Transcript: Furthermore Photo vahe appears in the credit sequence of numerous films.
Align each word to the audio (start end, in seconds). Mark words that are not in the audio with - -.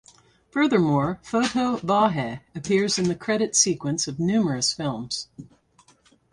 Furthermore 0.49 1.19
Photo 1.21 1.77
vahe 1.77 2.41
appears 2.55 2.97
in 2.97 3.07
the 3.07 3.13
credit 3.13 3.55
sequence 3.55 4.07
of 4.07 4.19
numerous 4.19 4.73
films. 4.73 5.27